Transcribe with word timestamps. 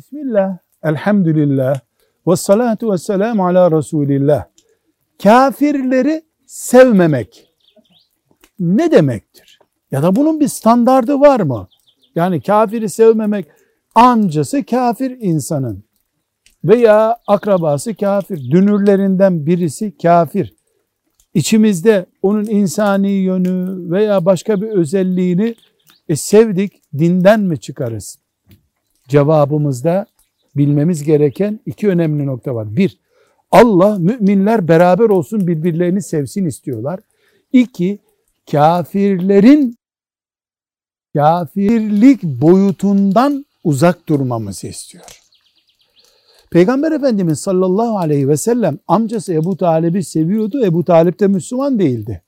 Bismillah, 0.00 0.58
elhamdülillah, 0.82 1.80
ve 2.26 2.36
salatu 2.36 2.92
ve 2.92 2.98
selamu 2.98 3.46
ala 3.46 3.78
Resulillah. 3.78 4.44
Kafirleri 5.22 6.22
sevmemek 6.46 7.48
ne 8.60 8.90
demektir? 8.90 9.58
Ya 9.90 10.02
da 10.02 10.16
bunun 10.16 10.40
bir 10.40 10.48
standardı 10.48 11.20
var 11.20 11.40
mı? 11.40 11.68
Yani 12.14 12.40
kafiri 12.40 12.88
sevmemek 12.88 13.46
amcası 13.94 14.64
kafir 14.64 15.16
insanın 15.20 15.84
veya 16.64 17.16
akrabası 17.26 17.94
kafir, 17.94 18.50
dünürlerinden 18.50 19.46
birisi 19.46 19.96
kafir. 19.96 20.54
İçimizde 21.34 22.06
onun 22.22 22.44
insani 22.44 23.10
yönü 23.10 23.90
veya 23.90 24.24
başka 24.24 24.60
bir 24.60 24.68
özelliğini 24.68 25.54
e, 26.08 26.16
sevdik, 26.16 26.82
dinden 26.98 27.40
mi 27.40 27.60
çıkarız? 27.60 28.18
Cevabımızda 29.10 30.06
bilmemiz 30.56 31.04
gereken 31.04 31.60
iki 31.66 31.88
önemli 31.88 32.26
nokta 32.26 32.54
var. 32.54 32.76
Bir, 32.76 32.98
Allah 33.50 33.98
müminler 33.98 34.68
beraber 34.68 35.08
olsun 35.08 35.46
birbirlerini 35.46 36.02
sevsin 36.02 36.44
istiyorlar. 36.44 37.00
İki, 37.52 37.98
kafirlerin 38.50 39.76
kafirlik 41.16 42.22
boyutundan 42.22 43.46
uzak 43.64 44.08
durmamızı 44.08 44.66
istiyor. 44.66 45.04
Peygamber 46.50 46.92
Efendimiz 46.92 47.40
sallallahu 47.40 47.98
aleyhi 47.98 48.28
ve 48.28 48.36
sellem 48.36 48.78
amcası 48.88 49.32
Ebu 49.32 49.56
Talib'i 49.56 50.04
seviyordu. 50.04 50.64
Ebu 50.64 50.84
Talip 50.84 51.20
de 51.20 51.26
Müslüman 51.26 51.78
değildi. 51.78 52.22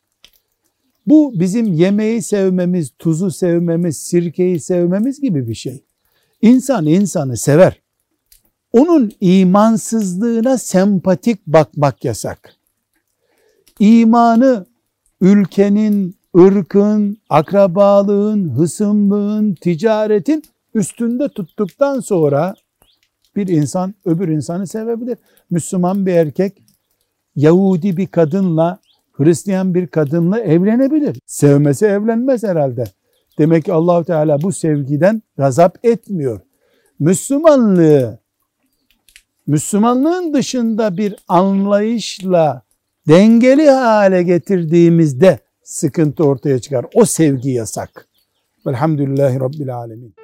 Bu 1.06 1.32
bizim 1.40 1.72
yemeği 1.72 2.22
sevmemiz, 2.22 2.92
tuzu 2.98 3.30
sevmemiz, 3.30 3.96
sirkeyi 3.96 4.60
sevmemiz 4.60 5.20
gibi 5.20 5.48
bir 5.48 5.54
şey. 5.54 5.84
İnsan 6.42 6.86
insanı 6.86 7.36
sever. 7.36 7.80
Onun 8.72 9.12
imansızlığına 9.20 10.58
sempatik 10.58 11.46
bakmak 11.46 12.04
yasak. 12.04 12.54
İmanı 13.78 14.66
ülkenin, 15.20 16.16
ırkın, 16.38 17.16
akrabalığın, 17.28 18.48
hısımlığın, 18.48 19.54
ticaretin 19.54 20.42
üstünde 20.74 21.28
tuttuktan 21.28 22.00
sonra 22.00 22.54
bir 23.36 23.48
insan 23.48 23.94
öbür 24.04 24.28
insanı 24.28 24.66
sevebilir. 24.66 25.18
Müslüman 25.50 26.06
bir 26.06 26.12
erkek 26.12 26.62
Yahudi 27.36 27.96
bir 27.96 28.06
kadınla 28.06 28.78
Hristiyan 29.12 29.74
bir 29.74 29.86
kadınla 29.86 30.40
evlenebilir. 30.40 31.18
Sevmesi 31.26 31.86
evlenmez 31.86 32.42
herhalde. 32.42 32.84
Demek 33.38 33.64
ki 33.64 33.72
allah 33.72 34.04
Teala 34.04 34.42
bu 34.42 34.52
sevgiden 34.52 35.22
gazap 35.36 35.78
etmiyor. 35.82 36.40
Müslümanlığı, 36.98 38.18
Müslümanlığın 39.46 40.34
dışında 40.34 40.96
bir 40.96 41.16
anlayışla 41.28 42.62
dengeli 43.08 43.70
hale 43.70 44.22
getirdiğimizde 44.22 45.38
sıkıntı 45.62 46.24
ortaya 46.24 46.58
çıkar. 46.58 46.86
O 46.94 47.04
sevgi 47.04 47.50
yasak. 47.50 48.08
Velhamdülillahi 48.66 49.40
Rabbil 49.40 49.76
Alemin. 49.76 50.14